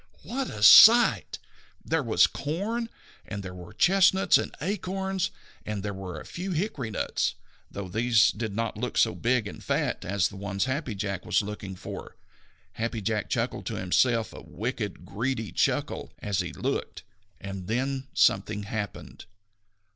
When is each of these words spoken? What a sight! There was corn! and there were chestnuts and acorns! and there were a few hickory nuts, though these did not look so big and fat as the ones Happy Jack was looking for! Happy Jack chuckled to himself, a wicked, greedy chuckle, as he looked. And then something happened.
What 0.23 0.49
a 0.49 0.63
sight! 0.63 1.37
There 1.85 2.01
was 2.01 2.25
corn! 2.25 2.89
and 3.23 3.43
there 3.43 3.53
were 3.53 3.71
chestnuts 3.71 4.39
and 4.39 4.55
acorns! 4.59 5.29
and 5.63 5.83
there 5.83 5.93
were 5.93 6.19
a 6.19 6.25
few 6.25 6.53
hickory 6.53 6.89
nuts, 6.89 7.35
though 7.69 7.87
these 7.87 8.31
did 8.31 8.55
not 8.55 8.77
look 8.79 8.97
so 8.97 9.13
big 9.13 9.47
and 9.47 9.63
fat 9.63 10.03
as 10.03 10.29
the 10.29 10.37
ones 10.37 10.65
Happy 10.65 10.95
Jack 10.95 11.23
was 11.23 11.43
looking 11.43 11.75
for! 11.75 12.15
Happy 12.73 12.99
Jack 12.99 13.29
chuckled 13.29 13.67
to 13.67 13.75
himself, 13.75 14.33
a 14.33 14.41
wicked, 14.41 15.05
greedy 15.05 15.51
chuckle, 15.51 16.11
as 16.17 16.39
he 16.39 16.51
looked. 16.51 17.03
And 17.39 17.67
then 17.67 18.07
something 18.15 18.63
happened. 18.63 19.25